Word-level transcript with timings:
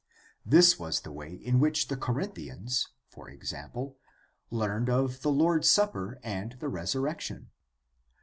This 0.43 0.79
was 0.79 1.01
the 1.01 1.11
way 1.11 1.31
in 1.35 1.59
which 1.59 1.87
the 1.87 1.95
Corinthians, 1.95 2.87
for 3.07 3.29
example, 3.29 3.99
learned 4.49 4.89
of 4.89 5.21
the 5.21 5.29
Lord's 5.31 5.69
Supper 5.69 6.19
and 6.23 6.53
the 6.53 6.71
Resur 6.71 7.01
rection. 7.01 7.49